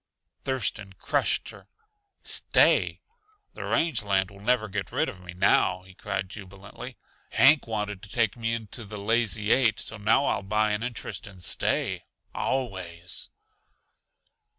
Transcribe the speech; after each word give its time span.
Thurston 0.45 0.93
crushed 0.93 1.49
her 1.49 1.67
close. 1.77 1.87
"Stay? 2.37 3.01
The 3.53 3.63
range 3.63 4.01
land 4.01 4.31
will 4.31 4.39
never 4.39 4.67
get 4.67 4.91
rid 4.91 5.07
of 5.07 5.21
me 5.21 5.35
now," 5.35 5.83
he 5.83 5.93
cried 5.93 6.27
jubilantly. 6.27 6.97
"Hank 7.33 7.67
wanted 7.67 8.01
to 8.01 8.09
take 8.09 8.35
me 8.35 8.55
into 8.55 8.83
the 8.83 8.97
Lazy 8.97 9.51
Eight, 9.51 9.79
so 9.79 9.97
now 9.97 10.25
I'll 10.25 10.41
buy 10.41 10.71
an 10.71 10.81
interest, 10.81 11.27
and 11.27 11.43
stay 11.43 12.05
always." 12.33 13.29